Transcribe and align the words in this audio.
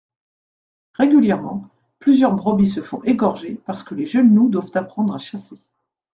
Régulièrement, 0.95 1.69
plusieurs 1.99 2.33
brebis 2.33 2.65
se 2.67 2.81
font 2.81 3.03
égorger 3.03 3.61
parce 3.67 3.83
que 3.83 3.93
les 3.93 4.07
jeunes 4.07 4.33
loups 4.33 4.49
doivent 4.49 4.71
apprendre 4.73 5.13
à 5.13 5.19
chasser. 5.19 5.59